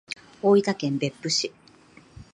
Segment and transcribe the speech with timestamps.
[0.41, 1.53] 大分県別府市